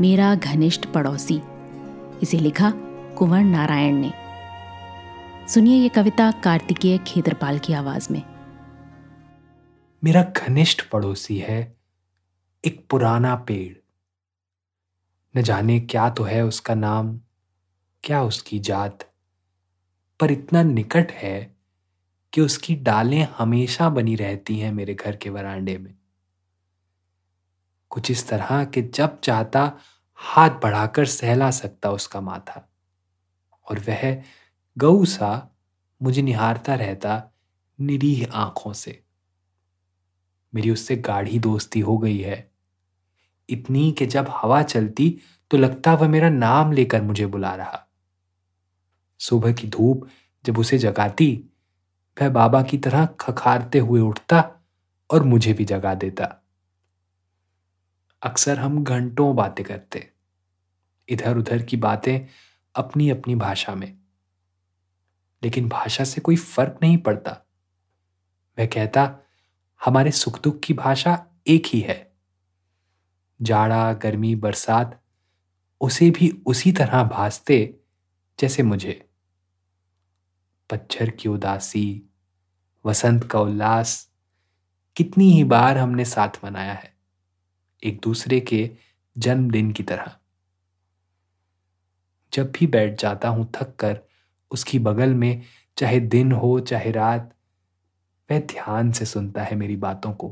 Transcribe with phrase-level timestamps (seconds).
[0.00, 1.40] मेरा घनिष्ठ पड़ोसी।
[2.22, 2.72] इसे लिखा
[3.18, 4.12] कुंवर नारायण ने।
[5.48, 8.22] सुनिए ये कविता कार्तिकेय खेतरपाल की आवाज़ में।
[10.04, 11.76] मेरा घनिष्ठ पड़ोसी है
[12.64, 13.74] एक पुराना पेड़।
[15.38, 17.20] न जाने क्या तो है उसका नाम,
[18.02, 19.12] क्या उसकी जात,
[20.20, 21.56] पर इतना निकट है
[22.32, 25.94] कि उसकी डालें हमेशा बनी रहती हैं मेरे घर के वरांडे में।
[27.90, 29.72] कुछ इस तरह कि जब चाहता,
[30.14, 32.68] हाथ बढ़ाकर सहला सकता उसका माथा।
[33.70, 34.22] और वह
[34.78, 35.56] गऊ सा
[36.02, 37.30] मुझे निहारता रहता
[37.80, 39.04] निरीह आँखों से।
[40.54, 42.50] मेरी उससे गाढ़ी दोस्ती हो गई है।
[43.48, 45.18] इतनी कि जब हवा चलती
[45.50, 47.88] तो लगता वह मेरा नाम लेकर मुझे बुला रहा।
[49.18, 50.08] सुबह की धूप
[50.44, 51.44] जब उसे जगाती,
[52.22, 54.52] वह बाबा की तरह खखारते हुए उठता
[55.10, 56.47] और मुझे भी जगा देता।
[58.22, 60.12] अक्सर हम घंटों बातें करते
[61.08, 62.20] इधर उधर की बातें
[62.74, 63.98] अपनी अपनी भाषा में।
[65.42, 67.46] लेकिन भाषा से कोई फ़र्क नहीं पड़ता।
[68.58, 69.18] वह कहता,
[69.84, 72.12] हमारे सुख दुख की भाषा एक ही है।
[73.42, 75.04] जाड़ा, गर्मी, बरसात,
[75.80, 77.80] उसे भी उसी तरह भासते
[78.40, 79.08] जैसे मुझे।
[80.70, 82.02] पच्छर की उदासी,
[82.86, 84.10] वसंत का उल्लास,
[84.96, 86.97] कितनी ही बार हमने साथ मनाया है।
[87.84, 88.70] एक दूसरे के
[89.18, 90.16] जन्मदिन की तरह।
[92.32, 94.00] जब भी बैठ जाता हूँ थक कर,
[94.50, 95.42] उसकी बगल में
[95.78, 97.36] चाहे दिन हो, चाहे रात,
[98.30, 100.28] वह ध्यान से सुनता है मेरी बातों को।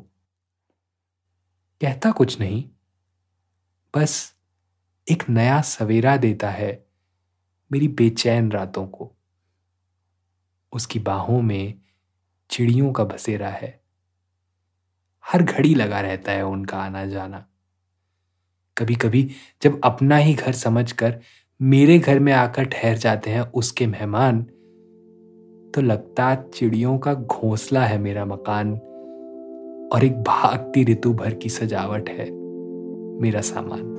[1.80, 2.70] कहता कुछ नहीं,
[3.96, 4.36] बस
[5.10, 6.86] एक नया सवेरा देता है
[7.72, 9.16] मेरी बेचैन रातों को।
[10.72, 11.80] उसकी बाहों में
[12.50, 13.85] चिड़ियों का बसेरा है।
[15.32, 17.46] हर घड़ी लगा रहता है उनका आना जाना
[18.78, 19.30] कभी कभी
[19.62, 21.20] जब अपना ही घर समझकर
[21.62, 24.42] मेरे घर में आकर ठहर जाते हैं उसके मेहमान
[25.74, 28.72] तो लगता चिड़ियों का घोंसला है मेरा मकान
[29.92, 32.30] और एक भागती ऋतु भर की सजावट है
[33.20, 33.92] मेरा सामान।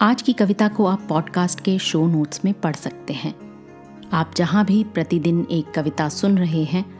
[0.00, 3.34] आज की कविता को आप पॉडकास्ट के शो नोट्स में पढ़ सकते हैं।
[4.12, 6.99] आप जहाँ भी प्रतिदिन एक कविता सुन रहे हैं